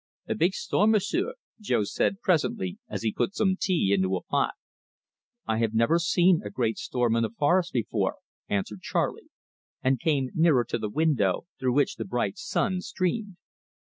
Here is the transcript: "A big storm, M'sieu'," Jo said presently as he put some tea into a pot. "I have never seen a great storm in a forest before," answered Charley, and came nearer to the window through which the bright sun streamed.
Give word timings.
"A 0.27 0.33
big 0.33 0.55
storm, 0.55 0.93
M'sieu'," 0.93 1.35
Jo 1.59 1.83
said 1.83 2.21
presently 2.21 2.79
as 2.89 3.03
he 3.03 3.13
put 3.13 3.35
some 3.35 3.55
tea 3.55 3.91
into 3.93 4.15
a 4.15 4.23
pot. 4.23 4.55
"I 5.45 5.59
have 5.59 5.75
never 5.75 5.99
seen 5.99 6.41
a 6.43 6.49
great 6.49 6.79
storm 6.79 7.15
in 7.15 7.23
a 7.23 7.29
forest 7.29 7.71
before," 7.71 8.15
answered 8.49 8.81
Charley, 8.81 9.29
and 9.83 9.99
came 9.99 10.31
nearer 10.33 10.63
to 10.69 10.79
the 10.79 10.89
window 10.89 11.45
through 11.59 11.73
which 11.73 11.97
the 11.97 12.05
bright 12.05 12.39
sun 12.39 12.81
streamed. 12.81 13.37